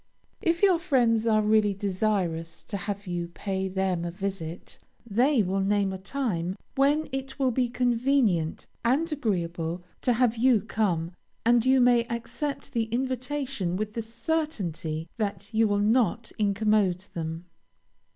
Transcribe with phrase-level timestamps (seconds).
[0.41, 5.59] If your friends are really desirous to have you pay them a visit, they will
[5.59, 11.11] name a time when it will be convenient and agreeable to have you come,
[11.45, 17.45] and you may accept the invitation with the certainty that you will not incommode them.